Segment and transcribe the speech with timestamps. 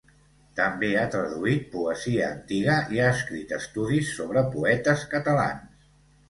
[0.59, 5.87] També ha traduït poesia antiga i ha escrit estudis sobre poetes catalans.